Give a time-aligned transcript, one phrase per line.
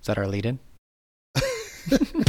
[0.00, 0.58] Is that our lead in?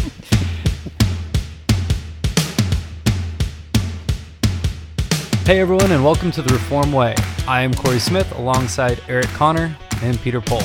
[5.46, 7.16] Hey everyone, and welcome to the Reform Way.
[7.50, 10.64] I am Corey Smith alongside Eric Connor and Peter Pohl.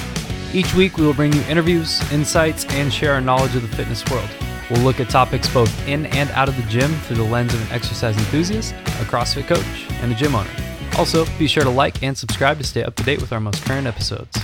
[0.54, 4.08] Each week we will bring you interviews, insights, and share our knowledge of the fitness
[4.08, 4.30] world.
[4.70, 7.60] We'll look at topics both in and out of the gym through the lens of
[7.62, 10.67] an exercise enthusiast, a CrossFit coach, and a gym owner.
[10.98, 13.64] Also, be sure to like and subscribe to stay up to date with our most
[13.64, 14.36] current episodes.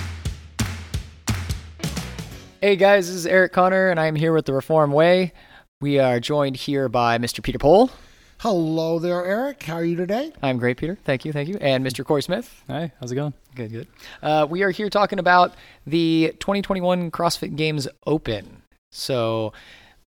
[2.61, 5.33] Hey guys, this is Eric Connor, and I'm here with the Reform Way.
[5.81, 7.43] We are joined here by Mr.
[7.43, 7.91] Peter Pohl.
[8.39, 9.65] Hello there, Eric.
[9.65, 10.33] How are you today?
[10.45, 10.97] I'm great, Peter.
[11.05, 11.59] Thank you, thank you.
[11.61, 12.05] And Mr.
[12.05, 12.63] Corey Smith.
[12.69, 13.35] Hi, how's it going?
[13.57, 13.89] Good, good.
[14.23, 15.55] Uh, we are here talking about
[15.89, 18.63] the 2021 CrossFit Games Open.
[18.91, 19.53] So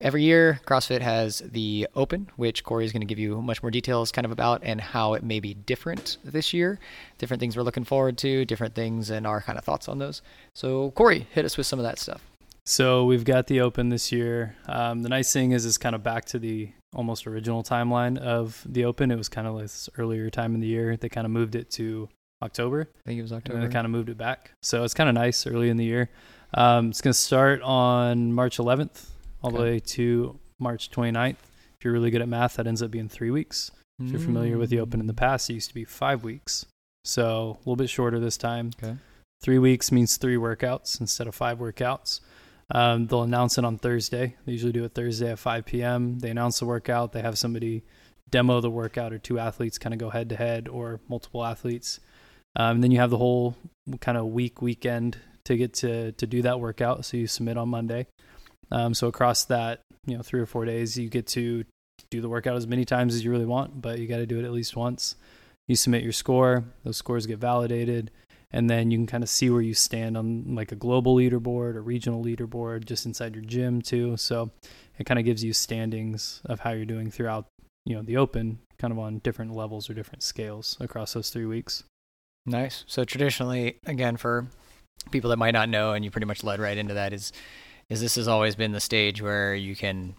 [0.02, 3.70] every year, CrossFit has the Open, which Corey is going to give you much more
[3.70, 6.78] details kind of about and how it may be different this year.
[7.18, 10.20] Different things we're looking forward to, different things, and our kind of thoughts on those.
[10.54, 12.20] So Corey, hit us with some of that stuff.
[12.64, 14.56] So we've got the Open this year.
[14.66, 18.62] Um, the nice thing is, it's kind of back to the almost original timeline of
[18.68, 19.10] the Open.
[19.10, 20.96] It was kind of this earlier time in the year.
[20.96, 22.08] They kind of moved it to
[22.42, 23.60] October, I think it was October.
[23.60, 24.50] then they kind of moved it back.
[24.62, 26.10] So it's kind of nice early in the year.
[26.54, 29.06] Um, it's going to start on March 11th
[29.42, 31.36] all the way to March 29th.
[31.78, 33.70] If you're really good at math, that ends up being three weeks.
[34.00, 36.66] If you're familiar with the Open in the past, it used to be five weeks.
[37.04, 37.22] So
[37.54, 38.70] a little bit shorter this time.
[38.82, 38.96] Okay.
[39.42, 42.20] Three weeks means three workouts instead of five workouts.
[42.70, 44.36] Um, they'll announce it on Thursday.
[44.46, 46.18] They usually do it Thursday at 5 p.m.
[46.20, 47.12] They announce the workout.
[47.12, 47.84] They have somebody
[48.30, 52.00] demo the workout, or two athletes kind of go head to head, or multiple athletes.
[52.56, 53.56] Um, and then you have the whole
[54.00, 57.04] kind of week weekend to get to to do that workout.
[57.04, 58.06] So you submit on Monday.
[58.72, 61.64] Um, so across that, you know, three or four days, you get to
[62.10, 64.38] do the workout as many times as you really want, but you got to do
[64.38, 65.14] it at least once.
[65.68, 68.10] You submit your score; those scores get validated,
[68.50, 71.76] and then you can kind of see where you stand on like a global leaderboard
[71.76, 74.16] or regional leaderboard, just inside your gym too.
[74.16, 74.50] So
[74.98, 77.46] it kind of gives you standings of how you're doing throughout,
[77.84, 81.46] you know, the open, kind of on different levels or different scales across those three
[81.46, 81.84] weeks.
[82.44, 82.84] Nice.
[82.88, 84.48] So traditionally, again, for
[85.10, 87.32] people that might not know, and you pretty much led right into that, is
[87.92, 90.14] is this has always been the stage where you can.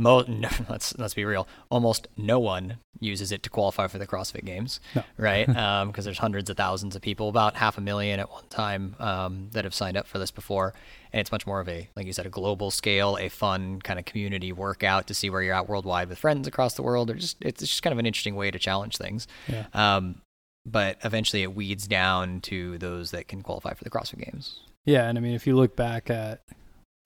[0.00, 1.48] Mo- no, let's let's be real.
[1.70, 5.02] Almost no one uses it to qualify for the CrossFit Games, No.
[5.18, 5.46] right?
[5.88, 9.48] Because there's hundreds of thousands of people, about half a million at one time, um,
[9.52, 10.72] that have signed up for this before,
[11.12, 13.98] and it's much more of a, like you said, a global scale, a fun kind
[13.98, 17.14] of community workout to see where you're at worldwide with friends across the world, or
[17.14, 19.26] just it's just kind of an interesting way to challenge things.
[19.48, 19.66] Yeah.
[19.74, 20.20] Um,
[20.66, 24.60] but eventually it weeds down to those that can qualify for the CrossFit Games.
[24.84, 26.42] Yeah, and I mean, if you look back at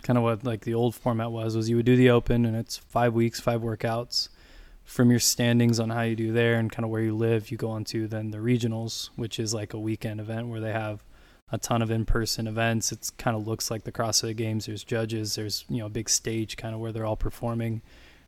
[0.02, 2.56] kind of what like the old format was, was you would do the open, and
[2.56, 4.28] it's five weeks, five workouts.
[4.84, 7.56] From your standings on how you do there and kind of where you live, you
[7.56, 11.04] go on to then the regionals, which is like a weekend event where they have
[11.52, 12.90] a ton of in-person events.
[12.90, 14.66] It kind of looks like the CrossFit Games.
[14.66, 15.36] There's judges.
[15.36, 17.80] There's you know a big stage kind of where they're all performing,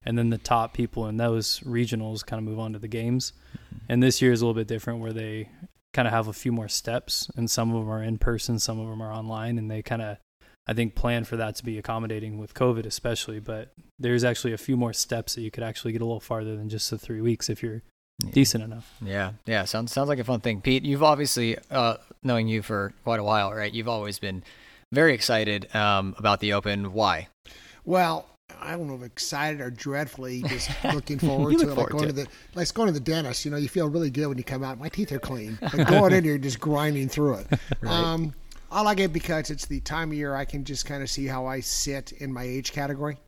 [0.05, 3.33] and then the top people in those regionals kind of move on to the games.
[3.49, 3.77] Mm-hmm.
[3.89, 5.49] And this year is a little bit different where they
[5.93, 8.79] kind of have a few more steps, and some of them are in person, some
[8.79, 10.19] of them are online, and they kind of,
[10.67, 13.39] I think, plan for that to be accommodating with COVID, especially.
[13.41, 16.57] But there's actually a few more steps that you could actually get a little farther
[16.57, 17.83] than just the three weeks if you're
[18.33, 18.95] decent enough.
[19.03, 19.65] Yeah, yeah.
[19.65, 20.85] Sounds sounds like a fun thing, Pete.
[20.85, 23.73] You've obviously, uh, knowing you for quite a while, right?
[23.73, 24.43] You've always been
[24.93, 26.93] very excited um, about the Open.
[26.93, 27.29] Why?
[27.85, 28.27] Well,
[28.61, 31.75] I don't know if excited or dreadfully just looking forward You to look it.
[31.75, 33.45] forward like going to to, the like going to the dentist.
[33.45, 34.79] You know, you feel really good when you come out.
[34.79, 35.59] My teeth are clean.
[35.61, 37.47] But going in here, just grinding through it.
[37.87, 38.33] Um,
[38.75, 41.27] I like it because it's the time of year I can just kind of see
[41.27, 43.19] how I sit in my age category,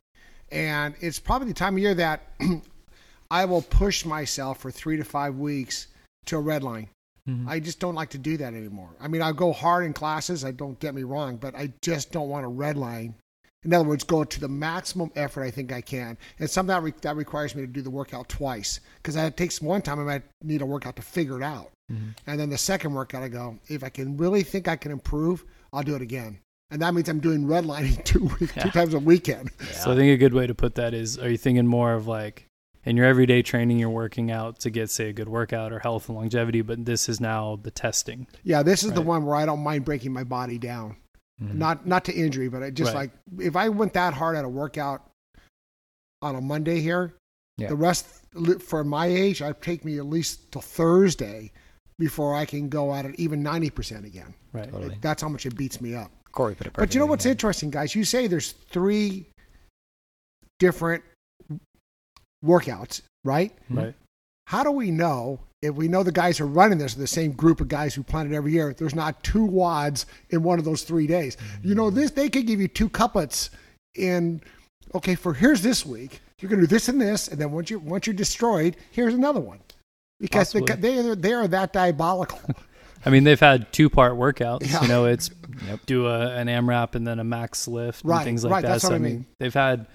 [0.51, 2.21] and it's probably the time of year that
[3.31, 5.87] I will push myself for three to five weeks
[6.25, 6.89] to a red line.
[7.29, 7.47] Mm-hmm.
[7.47, 8.89] I just don't like to do that anymore.
[8.99, 10.43] I mean, I go hard in classes.
[10.43, 13.15] I don't get me wrong, but I just don't want a red line.
[13.63, 16.17] In other words, go to the maximum effort I think I can.
[16.39, 19.35] And some of that, re- that requires me to do the workout twice because it
[19.35, 21.71] takes one time I might need a workout to figure it out.
[21.91, 22.09] Mm-hmm.
[22.27, 25.43] And then the second workout, I go, if I can really think I can improve,
[25.73, 26.39] I'll do it again.
[26.69, 29.51] And that means I'm doing redlining two, week, two times a weekend.
[29.71, 32.07] So I think a good way to put that is are you thinking more of
[32.07, 32.47] like
[32.87, 36.07] in your everyday training, you're working out to get, say, a good workout or health
[36.07, 38.27] and longevity, but this is now the testing.
[38.45, 40.95] Yeah, this is the one where I don't mind breaking my body down.
[41.41, 41.57] Mm-hmm.
[41.57, 43.11] Not not to injury, but I just Right.
[43.11, 45.07] like if I went that hard at a workout
[46.21, 47.13] on a Monday here,
[47.57, 47.69] Yeah.
[47.69, 48.07] the rest
[48.59, 51.51] for my age, I'd take me at least till Thursday
[51.99, 54.33] before I can go at it even ninety percent again.
[54.51, 54.71] Right.
[54.71, 54.97] Totally.
[55.01, 56.11] That's how much it beats me up.
[56.31, 56.73] Corey put it.
[56.73, 57.31] But you know what's yeah.
[57.31, 57.93] interesting, guys?
[57.93, 59.27] You say there's three
[60.59, 61.03] different
[62.43, 63.53] workouts, right?
[63.69, 63.93] Right.
[64.47, 67.07] How do we know if we know the guys who are running this are the
[67.07, 70.59] same group of guys who plan it every year, there's not two WODs in one
[70.59, 71.37] of those three days.
[71.63, 73.49] You know, this they could give you two couplets
[73.95, 74.41] in
[74.93, 76.21] okay, for here's this week.
[76.39, 79.39] You're gonna do this and this, and then once you once you're destroyed, here's another
[79.39, 79.59] one.
[80.19, 80.81] Because they, Possibly.
[80.81, 82.39] they are they are that diabolical.
[83.05, 84.69] I mean, they've had two part workouts.
[84.69, 84.81] Yeah.
[84.81, 85.29] You know, it's
[85.85, 88.67] do a, an AMRAP and then a max lift and things like right, that.
[88.67, 89.25] that's so what I I mean, mean.
[89.39, 89.87] they've had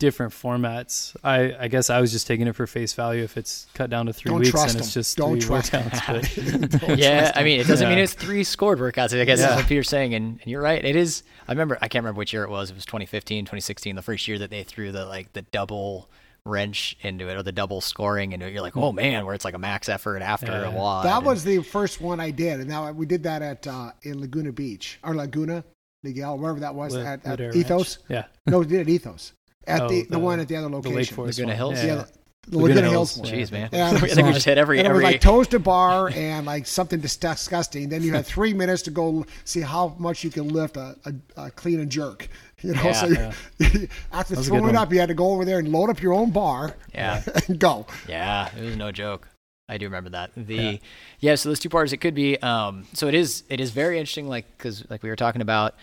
[0.00, 1.14] different formats.
[1.22, 3.22] I, I guess I was just taking it for face value.
[3.22, 6.70] If it's cut down to 3 Don't weeks and it's just Don't three trust workouts,
[6.72, 9.16] but Don't yeah, trust I mean, it doesn't mean it's three scored workouts.
[9.16, 9.46] I guess Yeah.
[9.50, 10.84] that's what Peter's saying, and, and you're right.
[10.84, 11.22] It is.
[11.46, 11.76] I remember.
[11.80, 12.70] I can't remember which year it was.
[12.70, 16.10] It was 2015, 2016, the first year that they threw the like the double
[16.46, 18.52] wrench into it or the double scoring into it.
[18.54, 20.68] You're like, oh man, where it's like a max effort after Yeah.
[20.68, 21.04] a WOD.
[21.04, 23.92] That and- was the first one I did, and now we did that at uh,
[24.02, 25.62] in Laguna Beach or Laguna,
[26.06, 27.98] Niguel, wherever that was Lit- at, at Ethos.
[28.08, 28.26] Ranch.
[28.46, 28.50] Yeah.
[28.50, 29.34] No, we did at Ethos
[29.70, 30.96] at Oh, the, the the- one at the other The location.
[30.96, 31.56] Lake Forest Laguna one.
[31.74, 31.84] Hills?
[31.84, 32.04] Yeah, Yeah.
[32.48, 33.14] the Laguna, Laguna Hills.
[33.16, 33.30] Hills.
[33.30, 33.68] Jeez, man.
[33.72, 35.12] Yeah, I think we just hit every and it was every.
[35.12, 37.88] like toasted bar and like something disgusting.
[37.88, 41.14] Then you had three minutes to go see how much you can lift a, a,
[41.44, 42.28] a clean and jerk.
[42.62, 42.92] You know, Yeah.
[42.92, 44.76] so you, after was a good throwing one.
[44.76, 47.58] up, you had to go over there and load up your own bar yeah, and
[47.58, 47.86] go.
[48.06, 49.26] yeah, it was no joke.
[49.66, 50.30] I do remember that.
[50.36, 50.76] The yeah,
[51.20, 51.34] Yeah.
[51.36, 52.36] so those two parts it could be.
[52.42, 54.28] Um, so it is it is very interesting.
[54.28, 55.74] Like because like we were talking about,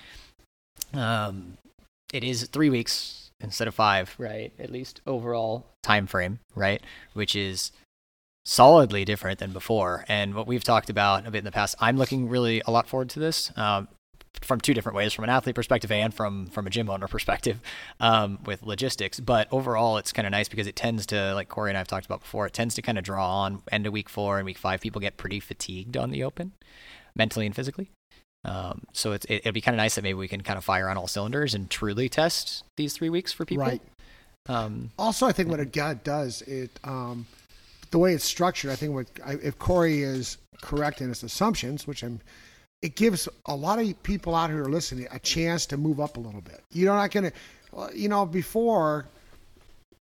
[0.93, 1.57] um,
[2.13, 4.51] it is three weeks instead of five, right?
[4.59, 6.81] At least overall time frame, right?
[7.13, 7.71] Which is
[8.45, 10.05] solidly different than before.
[10.07, 12.87] And what we've talked about a bit in the past, I'm looking really a lot
[12.87, 13.51] forward to this.
[13.57, 13.87] Um,
[14.41, 17.59] from two different ways, from an athlete perspective and from from a gym owner perspective,
[17.99, 19.19] um, with logistics.
[19.19, 21.87] But overall, it's kind of nice because it tends to, like Corey and I have
[21.87, 24.45] talked about before, it tends to kind of draw on end of week four and
[24.45, 24.81] week five.
[24.81, 26.53] People get pretty fatigued on the open,
[27.15, 27.89] mentally and physically.
[28.45, 30.63] Um, so it's, it, it'd be kind of nice that maybe we can kind of
[30.63, 33.65] fire on all cylinders and truly test these three weeks for people.
[33.65, 33.81] Right.
[34.47, 35.71] Um, Also, I think what it
[36.03, 37.25] does it um,
[37.91, 38.71] the way it's structured.
[38.71, 42.21] I think what I, if Corey is correct in his assumptions, which I'm,
[42.81, 46.19] it gives a lot of people out here listening a chance to move up a
[46.19, 46.63] little bit.
[46.71, 49.07] You're not going to, you know, before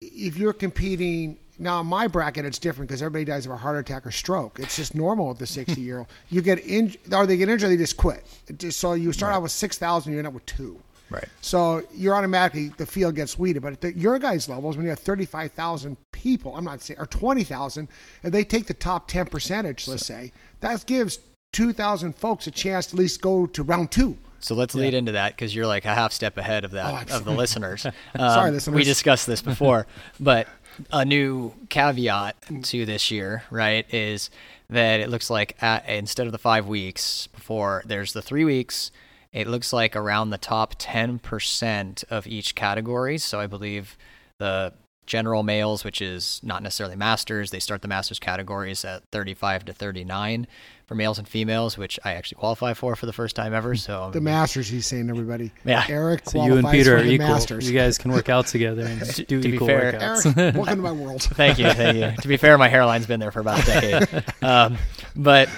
[0.01, 1.39] if you're competing.
[1.59, 4.59] Now, in my bracket, it's different because everybody dies of a heart attack or stroke.
[4.59, 6.09] It's just normal with the 60 year old.
[6.31, 8.25] You get in, or they get injured, they just quit.
[8.49, 10.81] It just, so you start out with 6,000, you end up with two.
[11.11, 11.29] right.
[11.41, 13.63] So you're automatically the field gets weeded.
[13.63, 17.07] But at the, your guys' levels, when you have 35,000 people, I'm not saying, or
[17.07, 17.89] 20,000,
[18.25, 21.19] and they take the top 10 percentage, let's say, that gives
[21.53, 24.19] 2,000 folks a chance to at least go to round two.
[24.41, 27.17] So let's lead into that because you're like a half step ahead of that Oh,
[27.17, 27.87] of the listeners.
[27.87, 28.75] Um, Sorry, listeners.
[28.75, 29.87] We discussed this before,
[30.21, 30.49] but
[30.91, 34.31] a new caveat to this year, right, is
[34.71, 38.91] that it looks like at, instead of the five weeks before, there's the three weeks.
[39.33, 43.19] It looks like around the top 10% of each category.
[43.19, 43.97] So I believe
[44.39, 44.73] the
[45.07, 49.73] general males, which is not necessarily masters, they start the masters categories at 35 to
[49.73, 50.47] 39
[50.87, 53.75] for males and females, which I actually qualify for for the first time ever.
[53.75, 55.51] So The Masters, he's saying, everybody.
[55.65, 55.85] Yeah.
[55.89, 57.29] Eric So you and Peter are equal.
[57.29, 57.71] Masters.
[57.71, 60.37] You guys can work out together and do to be equal fair, workouts.
[60.37, 61.23] Eric, welcome to my world.
[61.23, 62.23] Thank you, thank you.
[62.23, 64.25] to be fair, my hairline's been there for about a decade.
[64.43, 64.77] Um,
[65.17, 65.49] but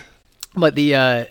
[0.55, 1.25] but the uh,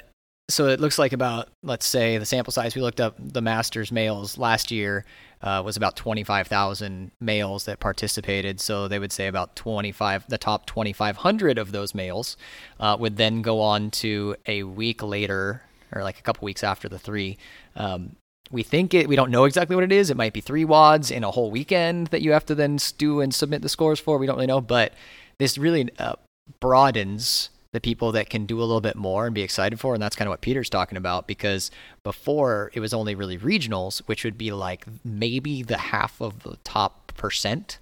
[0.48, 3.92] so it looks like about let's say the sample size we looked up the Masters
[3.92, 5.06] males last year
[5.42, 8.60] uh, was about twenty five thousand males that participated.
[8.60, 12.38] So they would say about twenty five the top twenty five hundred of those males
[12.80, 16.88] uh, would then go on to a week later or like a couple weeks after
[16.88, 17.38] the three.
[17.76, 18.16] Um,
[18.52, 21.10] we think it we don't know exactly what it is it might be three WODs
[21.10, 24.20] in a whole weekend that you have to then do and submit the scores for
[24.20, 24.94] we don't really know but
[25.40, 26.14] this really uh,
[26.60, 30.02] broadens the people that can do a little bit more and be excited for and
[30.02, 31.70] that's kind of what peter's talking about because
[32.04, 36.58] before it was only really regionals which would be like maybe the half of the
[36.64, 37.80] top percent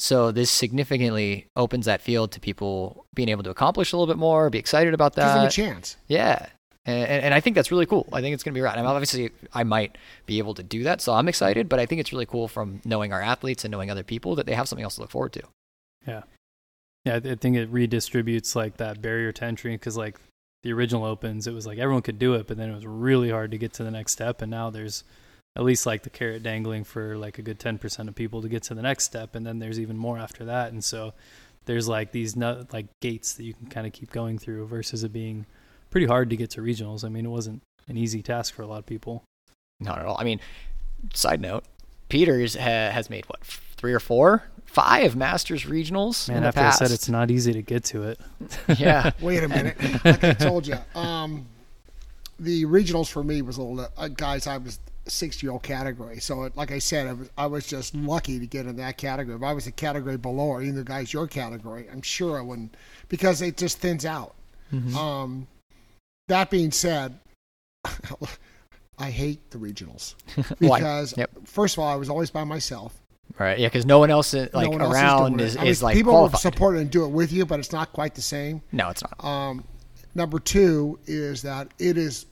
[0.00, 4.18] so this significantly opens that field to people being able to accomplish a little bit
[4.18, 5.24] more be excited about that.
[5.24, 5.96] Gives them a chance.
[6.08, 6.46] yeah.
[6.86, 8.08] And, and and I think that's really cool.
[8.10, 8.72] I think it's going to be right.
[8.72, 11.68] I mean, obviously, I might be able to do that, so I'm excited.
[11.68, 14.46] But I think it's really cool from knowing our athletes and knowing other people that
[14.46, 15.42] they have something else to look forward to.
[16.06, 16.22] Yeah,
[17.06, 20.18] I I think it redistributes like that barrier to entry because like
[20.62, 23.30] the original opens, it was like everyone could do it, but then it was really
[23.30, 24.42] hard to get to the next step.
[24.42, 25.04] And now there's
[25.56, 28.48] at least like the carrot dangling for like a good ten percent of people to
[28.48, 30.72] get to the next step, and then there's even more after that.
[30.72, 31.14] And so
[31.66, 35.04] there's like these nu- like gates that you can kind of keep going through versus
[35.04, 35.46] it being
[35.90, 37.04] pretty hard to get to regionals.
[37.04, 39.24] I mean, it wasn't an easy task for a lot of people.
[39.80, 40.16] Not at all.
[40.18, 40.40] I mean,
[41.14, 41.64] side note,
[42.08, 46.60] Peters ha- has made what three or four, five Masters regionals Man, in the after
[46.60, 46.82] past.
[46.82, 48.20] I said it's not easy to get to it.
[48.78, 49.76] yeah, Wait a minute.
[50.04, 51.46] like I told you, um,
[52.38, 53.90] the regionals for me was a little.
[53.96, 56.20] Uh, guys, I was 60 year old category.
[56.20, 58.96] So, it, like I said, I was, I was just lucky to get in that
[58.96, 59.36] category.
[59.36, 62.76] If I was a category below or either guys your category, I'm sure I wouldn't
[63.08, 64.34] because it just thins out.
[64.72, 64.94] Mhm.
[64.94, 65.46] Um,
[66.28, 67.18] that being said,
[68.98, 70.14] I hate the regionals
[70.60, 71.30] because Yep.
[71.44, 72.99] first of all, I was always by myself.
[73.38, 73.58] Right.
[73.58, 75.82] Yeah, because no one else uh, No like one else around is, I mean, is
[75.82, 78.22] like people will support it and do it with you, but it's not quite the
[78.22, 78.62] same.
[78.72, 79.24] no, it's not.
[79.24, 79.64] Um,
[80.14, 82.26] number two is that it is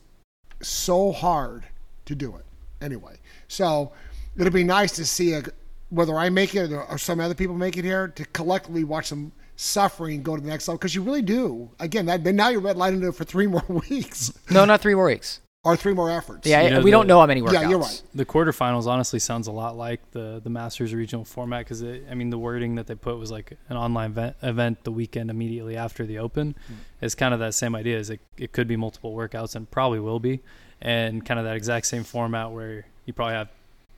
[0.60, 1.64] so hard
[2.06, 2.44] to do it
[2.80, 3.16] anyway.
[3.48, 3.92] So
[4.36, 5.42] it'll be nice to see a,
[5.90, 9.10] whether I make it or, or some other people make it here to collectively watch
[9.10, 11.70] them suffering go to the next level because you really do.
[11.80, 15.40] Again, that, now you're redlining it for three more weeks No, not three more weeks.
[15.64, 16.46] Or three more efforts.
[16.46, 17.52] Yeah, You know, we the- don't know how many workouts.
[17.54, 18.02] Yeah, you're right.
[18.14, 22.30] The quarterfinals honestly sounds a lot like the the Masters regional format because I mean
[22.30, 26.06] the wording that they put was like an online event, event the weekend immediately after
[26.06, 26.54] the Open.
[26.68, 26.74] Hmm.
[27.00, 27.98] It's kind of that same idea.
[27.98, 30.40] Is it, it could be multiple workouts and probably will be,
[30.80, 33.48] and kind of that exact same format where you probably have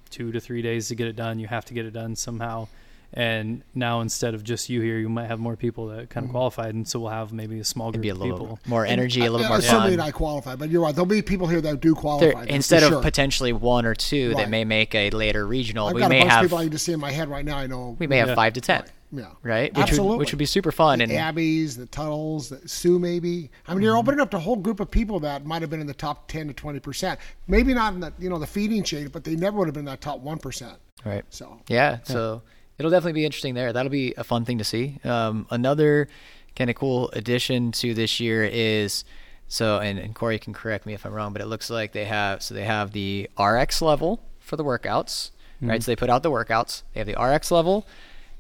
[0.09, 1.39] two to three days to get it done.
[1.39, 2.69] You have to get it done somehow.
[3.13, 6.31] And now instead of just you here, you might have more people that kind of
[6.31, 8.59] qualified, and so we'll have maybe a small group Maybe a of people.
[8.67, 10.01] more energy, a little Uh, more assuming fun.
[10.01, 10.95] I qualify, but you're right.
[10.95, 12.27] There'll be people here that do qualify.
[12.33, 13.03] that's for instead of sure.
[13.03, 16.19] potentially one or two that may make a later regional, I've we got a may
[16.21, 17.57] bunch of have people I can just see in my head right now.
[17.59, 17.97] I know.
[17.99, 18.35] we may have Yeah.
[18.37, 19.25] five to ten, yeah.
[19.43, 19.75] right?
[19.75, 20.11] Which Absolutely.
[20.11, 21.01] would which would be super fun.
[21.01, 23.51] And the Abbeys, the Tuttles, the Sue, maybe.
[23.67, 23.99] I mean, you're Mm-hmm.
[23.99, 26.29] opening up to a whole group of people that might have been in the top
[26.29, 27.19] ten to twenty percent.
[27.49, 29.81] Maybe not in the you know the feeding chain, but they never would have been
[29.81, 30.75] in that top one percent.
[31.05, 31.25] right.
[31.31, 32.43] So Yeah, so
[32.81, 33.73] it'll definitely be interesting there.
[33.73, 34.99] That'll be a fun thing to see.
[35.05, 36.09] Um, another
[36.57, 39.05] kind of cool addition to this year is
[39.47, 42.07] so, and, and Corey can correct me if I'm wrong, but it looks like they
[42.07, 45.83] have so they have the RX level for the workouts, right?
[45.83, 46.83] So they put out the workouts.
[46.95, 47.87] They have the RX level,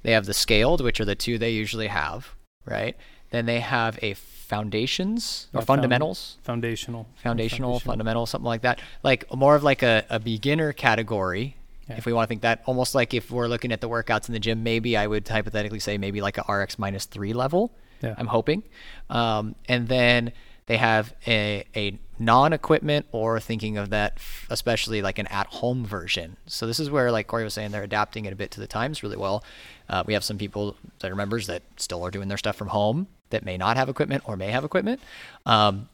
[0.03, 2.97] they have the scaled, which are the two they usually have, right?
[3.31, 8.81] Then they have a foundations or Yeah, found- fundamentals Foundational, foundational, fundamental, something like that.
[9.03, 11.57] Like more of like a, a beginner category.
[11.91, 11.97] Yeah.
[11.99, 14.33] If we want to think that, almost like if we're looking at the workouts in
[14.33, 17.73] the gym, maybe I would hypothetically say maybe like a RX minus three level.
[18.03, 18.15] Yeah.
[18.17, 18.63] I'm hoping.
[19.11, 20.33] Um, and then
[20.67, 25.49] they have a, a non equipment or thinking of that, f- especially like an at
[25.49, 26.37] home version.
[26.47, 28.67] So this is where, like Corey was saying, they're adapting it a bit to the
[28.67, 29.43] times really well.
[29.89, 32.69] Uh, we have some people that are members that still are doing their stuff from
[32.69, 35.01] home that may not have equipment or may have equipment.
[35.45, 35.89] Um,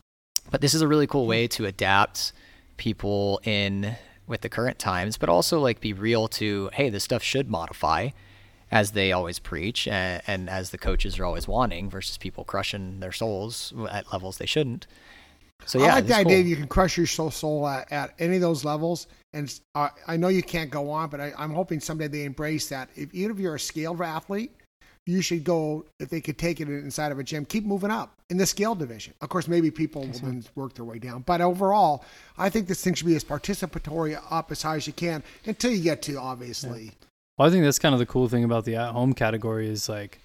[0.50, 2.32] but this is a really cool way to adapt
[2.76, 3.96] people in
[4.26, 8.10] with the current times, but also like be real to, hey, this stuff should modify
[8.70, 13.00] as they always preach and, and as the coaches are always wanting versus people crushing
[13.00, 14.86] their souls at levels they shouldn't.
[15.64, 16.46] So yeah, I like the idea cool.
[16.46, 19.06] you can crush your soul, soul at, at any of those levels.
[19.32, 22.68] And uh, I know you can't go on, but I, I'm hoping someday they embrace
[22.68, 22.90] that.
[22.94, 24.52] If even if you're a scaled athlete,
[25.06, 27.44] you should go if they could take it inside of a gym.
[27.44, 29.14] Keep moving up in the scale division.
[29.20, 31.22] Of course, maybe people will then work their way down.
[31.22, 32.04] But overall,
[32.36, 35.70] I think this thing should be as participatory up as high as you can until
[35.70, 36.92] you get to obviously.
[37.38, 39.88] Well, I think that's kind of the cool thing about the at home category is
[39.88, 40.18] like,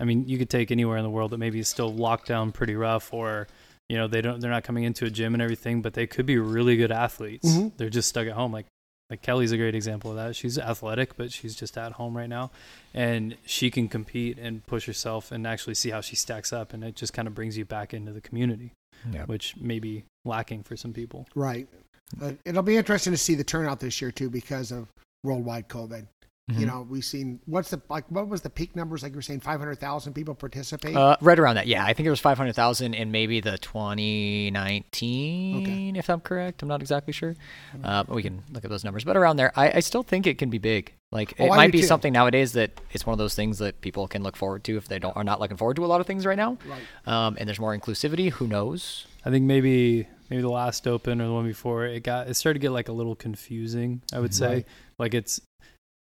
[0.00, 2.50] I mean, you could take anywhere in the world that maybe is still locked down
[2.52, 3.46] pretty rough, or
[3.88, 6.24] you know, they don't, they're not coming into a gym and everything, but they could
[6.24, 7.46] be really good athletes.
[7.48, 7.72] Mhm.
[7.76, 8.50] They're just stuck at home.
[8.50, 8.66] Like,
[9.14, 10.34] like Kelly's a great example of that.
[10.34, 12.50] She's athletic, but she's just at home right now,
[12.92, 16.82] and she can compete and push herself and actually see how she stacks up, and
[16.82, 18.72] it just kind of brings you back into the community,
[19.12, 19.24] Yeah.
[19.26, 21.28] which may be lacking for some people.
[21.36, 21.68] Right.
[22.16, 24.88] But it'll be interesting to see the turnout this year too because of
[25.22, 26.08] worldwide COVID.
[26.50, 26.60] Mm-hmm.
[26.60, 29.22] You know, we've seen what's the like what was the peak numbers like you were
[29.22, 30.94] saying 500,000 people participate.
[30.94, 31.82] Uh, right around that, yeah.
[31.86, 36.62] I think it was five hundred thousand in maybe the twenty nineteen, if I'm correct.
[36.62, 37.34] I'm not exactly sure.
[37.82, 40.26] Uh, but we can look at those numbers, but around there, I, I still think
[40.26, 40.92] it can be big.
[41.10, 41.86] Like Oh, it I might be too.
[41.86, 44.88] something nowadays that it's one of those things that people can look forward to if
[44.88, 46.58] they don't are not looking forward to a lot of things right now.
[46.66, 46.82] right.
[47.06, 48.30] Um, and there's more inclusivity.
[48.32, 49.06] Who knows?
[49.24, 52.58] I think maybe maybe the last open or the one before it got it started
[52.58, 54.02] to get like a little confusing.
[54.12, 54.64] I would say
[54.98, 55.40] like it's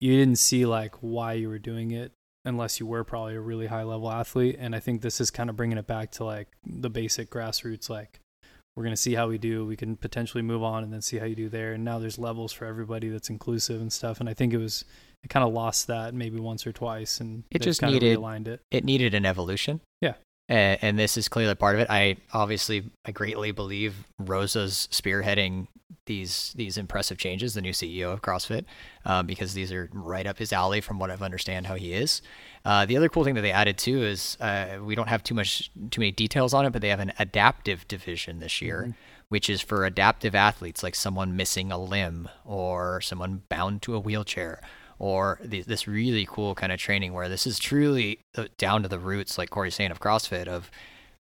[0.02, 2.12] you didn't see like why you were doing it
[2.44, 4.56] unless you were probably a really high level athlete.
[4.60, 7.90] And I think this is kind of bringing it back to like the basic grassroots.
[7.90, 8.20] Like
[8.76, 9.66] we're gonna see how we do.
[9.66, 11.74] We can potentially move on and then see how you do there.
[11.74, 14.20] And now there's levels for everybody that's inclusive and stuff.
[14.20, 14.86] And I think it was
[15.24, 18.62] it kind of lost that maybe once or twice and It just needed- realigned it.
[18.70, 19.82] It needed an evolution.
[20.02, 20.14] Yeah.
[20.48, 21.88] And, and this is clearly part of it.
[21.90, 25.68] I obviously I greatly believe Roza's spearheading
[26.06, 28.66] these these impressive changes, the new CEO of CrossFit,
[29.06, 32.22] um, because these are right up his alley from what I've understand how he is.
[32.64, 35.34] Uh, the other cool thing that they added too is uh, we don't have too
[35.34, 38.96] much too many details on it, but they have an adaptive division this year,
[39.30, 44.00] which is for adaptive athletes like someone missing a limb or someone bound to a
[44.00, 44.62] wheelchair
[45.00, 48.88] or the, this really cool kind of training where this is truly uh, down to
[48.90, 50.70] the roots, like Corey's saying, of CrossFit, of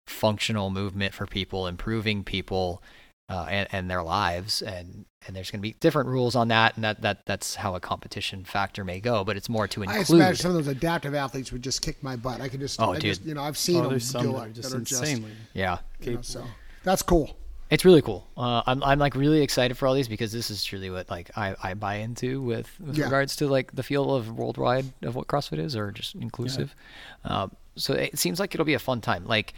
[0.07, 2.81] functional movement for people, improving people,
[3.29, 6.75] uh, and, and their lives, and and there's going to be different rules on that,
[6.75, 9.23] and that, that that's how a competition factor may go.
[9.23, 10.19] But it's more to include.
[10.21, 12.41] I imagine some of those adaptive athletes would just kick my butt.
[12.41, 13.03] I could just, Oh, I dude.
[13.03, 14.77] just you know, I've seen Oh, them there's some do that are it just that
[14.77, 15.31] are just, insanely.
[15.53, 16.43] yeah, you know, so
[16.83, 17.37] that's cool.
[17.71, 18.27] It's really cool.
[18.37, 21.31] Uh, I'm I'm like really excited for all these because this is truly what like
[21.37, 23.05] I, I buy into with with Yeah.
[23.05, 26.75] regards to like the feel of worldwide of what CrossFit is or just inclusive.
[27.23, 29.25] Um, so it seems like it'll be a fun time.
[29.25, 29.53] Like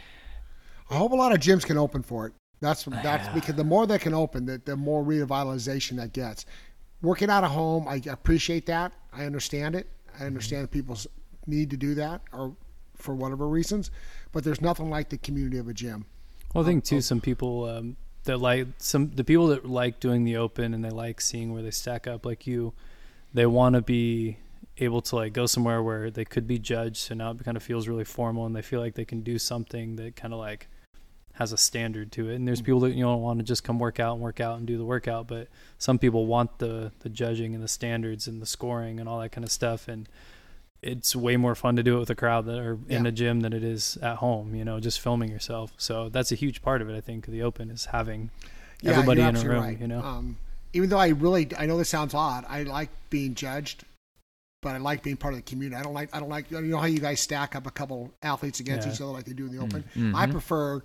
[0.92, 2.34] I hope a lot of gyms can open for it.
[2.62, 6.46] That's that's because the more they can open, the, the more revitalization that gets.
[7.02, 8.94] Working out at home, I appreciate that.
[9.12, 9.88] I understand it.
[10.20, 11.08] I understand people's
[11.48, 12.56] need to do that, or
[12.96, 13.92] for whatever reasons.
[14.32, 16.06] But there's nothing like the community of a gym.
[16.54, 20.24] Well, I think too, some people um, that like some the people that like doing
[20.24, 22.74] the open and they like seeing where they stack up, like you,
[23.34, 24.38] they want to be
[24.78, 26.98] able to like go somewhere where they could be judged.
[26.98, 29.38] So now it kind of feels really formal, and they feel like they can do
[29.38, 30.68] something that kind of like
[31.34, 32.36] has a standard to it.
[32.36, 32.66] And there's mm-hmm.
[32.66, 34.78] people that you know want to just come work out and work out and do
[34.78, 39.00] the workout, but some people want the the judging and the standards and the scoring
[39.00, 39.88] and all that kind of stuff.
[39.88, 40.08] And
[40.84, 43.10] it's way more fun to do it with a crowd that are in Yeah.
[43.10, 44.54] a gym than it is at home.
[44.56, 45.72] You know, just filming yourself.
[45.78, 46.96] So that's a huge part of it.
[46.96, 48.30] I think the open is having
[48.82, 49.64] Yeah, everybody you're in a room.
[49.64, 49.80] right.
[49.80, 50.38] You know, Um,
[50.74, 52.46] even though I really, I know this sounds odd.
[52.50, 53.86] I like being judged,
[54.62, 55.80] but I like being part of the community.
[55.80, 58.12] I don't like, I don't like, you know how you guys stack up a couple
[58.22, 58.94] athletes against Yeah.
[58.94, 59.84] each other like they do in the open.
[59.96, 60.16] mhm.
[60.16, 60.82] I prefer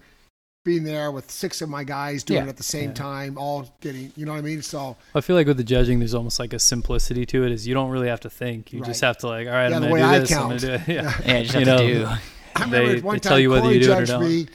[0.69, 2.47] being there with six of my guys doing Yeah.
[2.47, 2.95] it at the same Yeah.
[2.95, 4.61] time, all getting, you know what I mean?
[4.63, 7.53] So I feel like with the judging, there's almost like a simplicity to it.
[7.53, 8.73] Is you don't really have to think.
[8.73, 10.33] You just have to like, all right, Yeah, I'm the gonna way do I this.
[10.33, 10.61] I'm count.
[10.61, 10.89] gonna do it.
[10.97, 11.21] Yeah.
[11.25, 12.05] yeah, you just You have know, to do.
[12.07, 14.11] I remember They- one they time tell you whether Corey you do it or judged
[14.13, 14.25] don't.
[14.29, 14.47] me.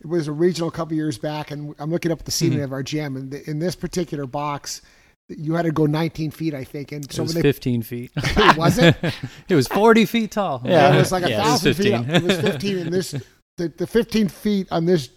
[0.00, 2.56] It was a regional a couple years back, and I'm looking up at the ceiling
[2.58, 2.64] Mm-hmm.
[2.64, 4.80] of our gym, and the, in this particular box,
[5.28, 8.10] you had to go 19 feet, I think, and It so was they 15 feet.
[8.56, 8.96] was it?
[9.48, 10.62] it was 40 feet tall.
[10.64, 10.94] Yeah.
[10.94, 11.92] it was like a Yeah, thousand feet.
[11.92, 12.08] Up.
[12.08, 13.14] It was 15, and this
[13.58, 15.10] the, the 15 feet on this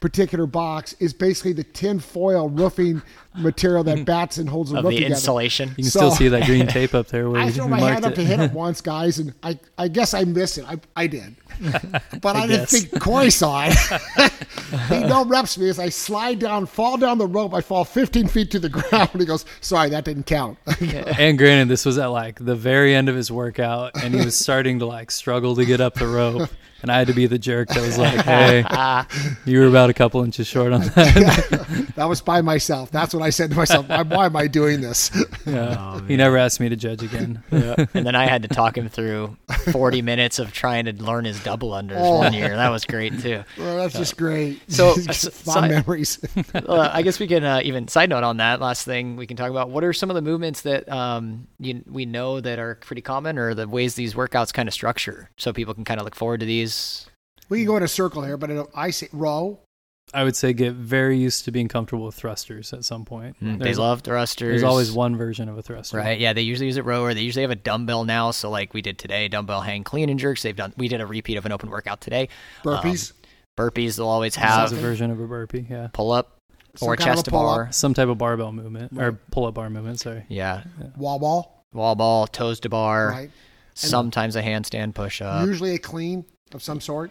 [0.00, 3.02] particular box is basically the tin foil roofing
[3.36, 5.14] material that Batson holds the Of roof the together.
[5.14, 5.68] insulation.
[5.70, 8.02] You can still see that green tape up there where I we threw my hand
[8.02, 10.64] marked up to hit it once, guys, and I, I guess I missed it.
[10.68, 11.34] I, I did.
[12.22, 13.74] But I, didn't think Corey saw it.
[14.88, 17.52] he no reps me as I slide down, fall down the rope.
[17.52, 19.10] I fall 15 feet to the ground.
[19.18, 20.56] He goes, sorry, that didn't count.
[20.80, 24.38] And granted, this was at like the very end of his workout, and he was
[24.38, 26.48] starting to like struggle to get up the rope.
[26.80, 28.64] And I had to be the jerk that was like, "Hey,
[29.44, 32.90] you were about a couple inches short on that." that was by myself.
[32.92, 33.88] That's what I said to myself.
[33.88, 35.10] Why, why am I doing this?
[35.44, 36.00] Yeah.
[36.06, 37.42] he never asked me to judge again.
[37.50, 39.36] and then I had to talk him through
[39.72, 42.18] 40 minutes of trying to learn his double unders Oh.
[42.18, 42.54] one year.
[42.54, 43.42] That was great too.
[43.58, 44.60] Well, that's just great.
[44.70, 46.18] So- Just so- fond so- memories.
[46.66, 48.60] well, I guess we can uh, even side note on that.
[48.60, 51.82] Last thing we can talk about: what are some of the movements that um, you,
[51.90, 55.52] we know that are pretty common, or the ways these workouts kind of structure, so
[55.52, 56.67] people can kind of look forward to these.
[57.48, 59.58] We can go in a circle here, but it- I say row.
[60.14, 63.36] I would say get very used to being comfortable with thrusters at some point.
[63.40, 63.58] Hmm.
[63.58, 64.48] They There's, love thrusters.
[64.48, 65.98] there's always one version of a thruster.
[65.98, 67.12] Right, yeah, they usually use it rower.
[67.12, 68.30] They usually have a dumbbell now.
[68.30, 70.42] So, like we did today, dumbbell hang clean and jerks.
[70.42, 70.72] They've done.
[70.78, 72.30] We did a repeat of an open workout today.
[72.64, 73.12] Um, burpees.
[73.58, 74.72] Burpees they'll always This is have.
[74.72, 75.66] a version of a burpee.
[75.68, 75.88] Yeah.
[75.92, 76.38] Pull up
[76.76, 77.56] Some or kind of chest a to pull-up.
[77.56, 77.72] bar.
[77.72, 80.00] Some type of barbell movement or pull up bar movement.
[80.00, 80.24] Sorry.
[80.28, 80.62] Yeah,
[80.96, 81.64] wall ball.
[81.74, 83.08] wall ball, toes to bar.
[83.10, 83.30] Right.
[83.74, 85.46] Sometimes a handstand push up.
[85.46, 87.10] Usually a clean of some sort.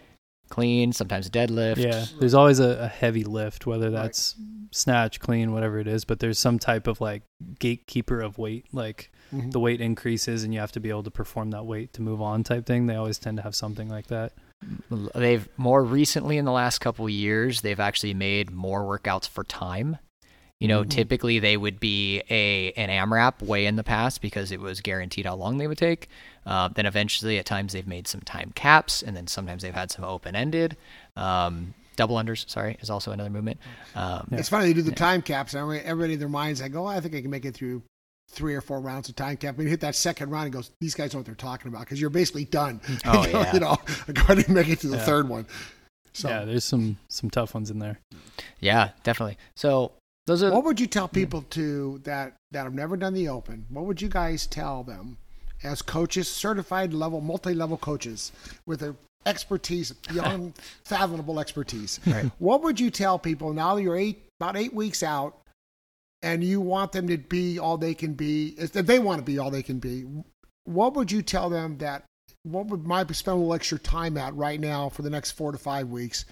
[0.49, 1.77] clean, sometimes deadlift.
[1.77, 4.35] Yeah, there's always a, a heavy lift, whether that's
[4.71, 6.05] snatch, clean, whatever it is.
[6.05, 7.23] But there's some type of like
[7.59, 9.51] gatekeeper of weight, like Mhm.
[9.51, 12.21] the weight increases and you have to be able to perform that weight to move
[12.21, 12.85] on type thing.
[12.87, 14.31] They always tend to have something like that.
[15.13, 19.97] They've more recently in the last couple years, they've actually made more workouts for time.
[20.59, 20.89] You know, Mhm.
[20.89, 25.25] typically they would be a an AMRAP way in the past because it was guaranteed
[25.27, 26.09] how long they would take.
[26.47, 29.91] Uh, then eventually, at times they've made some time caps, and then sometimes they've had
[29.91, 30.75] some open ended.
[31.15, 33.59] Um, double unders, sorry, is also another movement.
[33.95, 35.53] Um, It's funny they do the time caps.
[35.53, 37.53] and everybody, everybody in their minds, I go, oh, I think I can make it
[37.55, 37.83] through
[38.29, 39.57] three or four rounds of time cap.
[39.57, 41.81] When you hit that second round, it goes, these guys know what they're talking about
[41.81, 42.81] because you're basically done.
[43.05, 43.53] Oh, you know, yeah.
[43.53, 45.05] you know, I go ahead and make it to the Yeah.
[45.05, 45.45] third one.
[46.13, 47.99] So, yeah, there's some some tough ones in there.
[48.59, 49.37] yeah, definitely.
[49.55, 49.91] So
[50.51, 53.65] what would you tell people to that that have never done the open?
[53.69, 55.17] What would you guys tell them
[55.63, 58.31] as coaches, certified level, multi-level coaches
[58.65, 60.53] with their expertise beyond
[60.85, 61.99] fathomable expertise?
[62.05, 62.29] Right.
[62.39, 65.37] What would you tell people now that you're eight about eight weeks out,
[66.21, 68.53] and you want them to be all they can be?
[68.57, 70.05] If they want to be all they can be,
[70.65, 72.03] what would you tell them that?
[72.43, 75.51] What would might spend a little extra time at right now for the next four
[75.51, 76.25] to five weeks?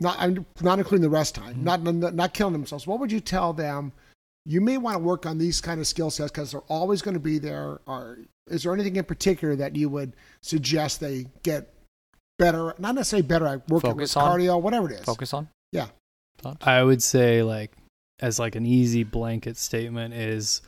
[0.00, 1.64] Not I'm not including the rest time, mm-hmm.
[1.64, 2.86] not, not not killing themselves.
[2.86, 3.92] What would you tell them?
[4.46, 7.14] You may want to work on these kind of skill sets because they're always going
[7.14, 7.80] to be there.
[7.86, 11.74] Or is there anything in particular that you would suggest they get
[12.38, 12.74] better?
[12.78, 14.40] Not necessarily better at working with Focus on?
[14.40, 15.04] cardio, whatever it is.
[15.04, 15.48] focus on.
[15.72, 15.88] Yeah.
[16.62, 17.72] I would say like
[18.20, 20.62] as like an easy blanket statement is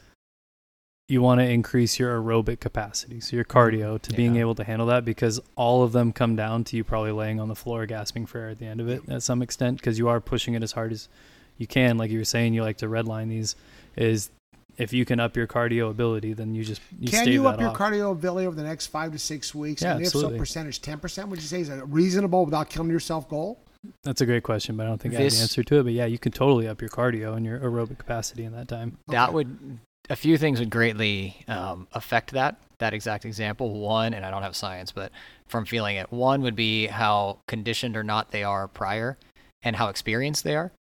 [1.13, 4.17] you want to increase your aerobic capacity, so your cardio to mm-hmm.
[4.17, 7.39] being able to handle that because all of them come down to you probably laying
[7.39, 9.99] on the floor gasping for air at the end of it at some extent because
[9.99, 11.11] you are pushing it as hard as
[11.59, 11.99] you can.
[11.99, 13.57] Like you were saying, you like to redline these.
[13.95, 14.31] Is
[14.79, 17.69] if you can up your cardio ability, then you just you Can you up your
[17.69, 17.77] off.
[17.77, 19.83] cardio ability over the next five to six weeks?
[19.83, 20.37] Yeah, and if absolutely.
[20.37, 23.61] so, percentage, 10%, would you say is a reasonable without killing yourself goal?
[24.03, 25.83] That's a great question, but I don't think I have the answer to it.
[25.83, 28.97] But yeah, you can totally up your cardio and your aerobic capacity in that time.
[29.09, 29.35] That Okay.
[29.35, 29.79] would
[30.11, 33.79] a few things would greatly um, affect that that exact example.
[33.79, 35.13] One, and I don't have science, but
[35.47, 39.17] from feeling it, one would be how conditioned or not they are prior,
[39.63, 40.73] and how experienced they are.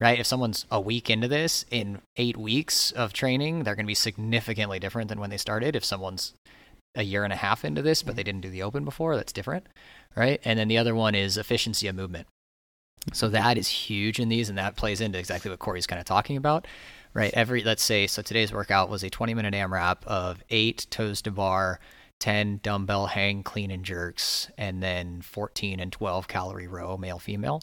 [0.00, 0.18] Right?
[0.18, 3.94] If someone's a week into this, in eight weeks of training, they're going to be
[3.94, 5.76] significantly different than when they started.
[5.76, 6.32] If someone's
[6.94, 9.32] a year and a half into this, but they didn't do the open before, that's
[9.32, 9.66] different,
[10.16, 10.40] right?
[10.42, 12.26] And then the other one is efficiency of movement.
[13.12, 16.06] So that is huge in these, and that plays into exactly what Corey's kind of
[16.06, 16.66] talking about,
[17.14, 17.32] right?
[17.34, 21.30] Every let's say so today's workout was a 20 minute AMRAP of eight toes to
[21.30, 21.80] bar,
[22.20, 27.62] 10 dumbbell hang clean and jerks, and then 14 and 12 calorie row male female,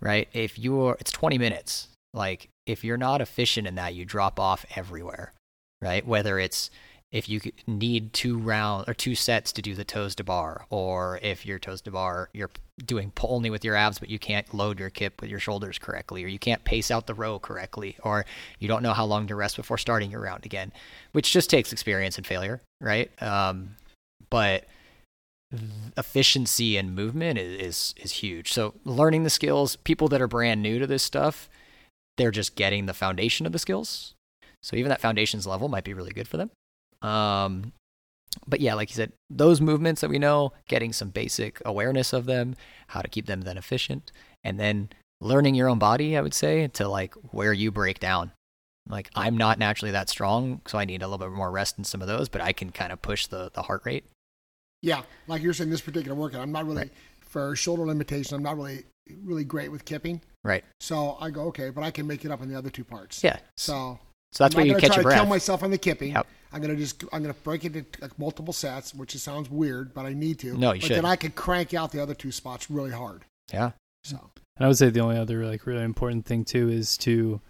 [0.00, 0.28] right?
[0.32, 4.64] If you're it's 20 minutes, like if you're not efficient in that, you drop off
[4.76, 5.32] everywhere,
[5.80, 6.06] right?
[6.06, 6.70] Whether it's
[7.10, 11.18] if you need two round or two sets to do the toes to bar, or
[11.22, 12.50] if your toes to bar you're
[12.84, 16.22] doing only with your abs, but you can't load your kip with your shoulders correctly,
[16.22, 18.26] or you can't pace out the row correctly, or
[18.58, 20.72] you don't know how long to rest before starting your round again,
[21.12, 23.10] which just takes experience and failure, right?
[23.22, 23.76] Um,
[24.30, 24.66] but
[25.96, 28.52] efficiency and movement is, is is huge.
[28.52, 31.48] So learning the skills, people that are brand new to this stuff,
[32.18, 34.14] they're just getting the foundation of the skills.
[34.62, 36.50] So even that foundations level might be really good for them.
[37.02, 37.72] Um,
[38.46, 42.26] but yeah, like you said, those movements that we know, getting some basic awareness of
[42.26, 42.56] them,
[42.88, 44.12] how to keep them then efficient,
[44.44, 48.32] and then learning your own body, I would say, to like where you break down.
[48.88, 51.84] Like I'm not naturally that strong, so I need a little bit more rest in
[51.84, 54.04] some of those, but I can kind of push the the heart rate.
[54.80, 56.92] Yeah, like you're saying, this particular workout, I'm not really Right.
[57.20, 58.36] for shoulder limitation.
[58.36, 58.84] I'm not really
[59.24, 60.62] really great with kipping, Right.
[60.80, 63.24] so I go okay, but I can make it up in the other two parts.
[63.24, 63.38] Yeah.
[63.56, 63.98] So
[64.32, 66.12] So that's I'm where you catch try your to kill myself on the kipping.
[66.12, 66.26] Yep.
[66.52, 69.92] I'm gonna just I'm gonna break it into like, multiple sets, which it sounds weird,
[69.94, 70.56] but I need to.
[70.56, 70.96] No, you but should.
[70.96, 73.24] then I could crank out the other two spots really hard.
[73.52, 73.72] Yeah.
[74.04, 74.16] So
[74.56, 77.40] And I would say the only other like really important thing too is to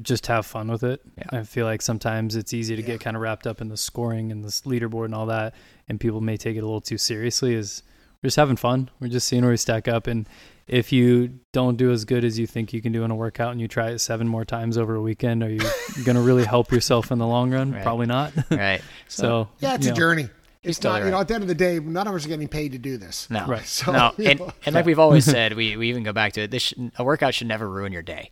[0.00, 1.00] just have fun with it.
[1.18, 1.40] Yeah.
[1.40, 2.88] I feel like sometimes it's easy to Yeah.
[2.88, 5.54] get kind of wrapped up in the scoring and this leaderboard and all that,
[5.88, 7.54] and people may take it a little too seriously.
[7.54, 7.82] Is
[8.22, 8.90] we're just having fun.
[9.00, 10.26] We're just seeing where we stack up, and
[10.66, 13.52] if you don't do as good as you think you can do in a workout,
[13.52, 15.58] and you try it seven more times over a weekend, are you
[16.04, 17.72] going to really help yourself in the long run?
[17.72, 17.82] Right.
[17.82, 18.32] Probably not.
[18.50, 18.82] Right.
[19.08, 20.28] so yeah, it's a know, journey.
[20.62, 22.28] It's totally not, you know, at the end of the day, none of us are
[22.28, 23.28] getting paid to do this.
[23.28, 23.46] No.
[23.46, 23.66] Right.
[23.66, 26.42] So, no, you and, and like we've always said, we, we even go back to
[26.42, 26.50] it.
[26.52, 28.30] This should, a workout should never ruin your day.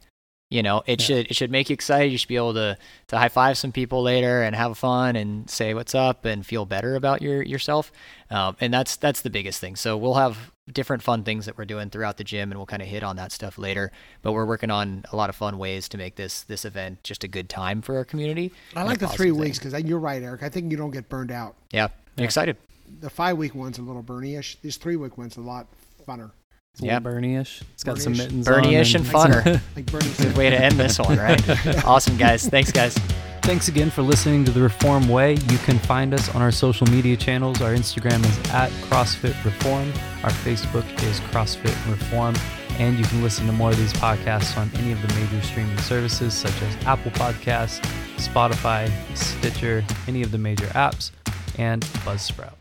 [0.49, 1.07] You know, it Yeah.
[1.07, 2.11] should it should make you excited.
[2.11, 2.77] You should be able to
[3.09, 6.67] to high five some people later and have fun and say what's up and feel
[6.67, 7.93] better about your yourself.
[8.31, 9.77] Um, and that's that's the biggest thing.
[9.77, 12.83] So we'll have different fun things that we're doing throughout the gym, and we'll kind
[12.83, 13.91] of hit on that stuff later.
[14.23, 17.25] But we're working on a lot of fun ways to make this this event just
[17.25, 18.53] a good time for our community.
[18.77, 19.41] I like the positive three thing.
[19.41, 20.43] weeks because you're right, Eric.
[20.43, 21.57] I think you don't get burned out.
[21.73, 22.25] Yeah, Yeah.
[22.25, 22.57] excited.
[23.01, 24.57] The five week one's a little Bernie-ish.
[24.63, 25.67] This three week one's a lot
[26.09, 26.31] funner.
[26.73, 26.95] It's a Yeah.
[26.99, 27.63] little Bernie-ish.
[27.75, 28.27] It's got some Bernie-ish.
[28.27, 29.61] mittens Bernie-ish on and funner.
[29.77, 31.85] Like Bernie Good way to end this one, right?
[31.85, 32.49] awesome, guys.
[32.49, 32.97] Thanks, guys.
[33.51, 35.33] Thanks again for listening to The Reform Way.
[35.33, 37.61] You can find us on our social media channels.
[37.61, 39.93] Our Instagram is at CrossFit Reform.
[40.23, 42.37] Our Facebook is CrossFit Reform.
[42.79, 45.77] And you can listen to more of these podcasts on any of the major streaming
[45.79, 47.81] services such as Apple Podcasts,
[48.19, 51.11] Spotify, Stitcher, any of the major apps,
[51.59, 52.55] and Buzzsprout.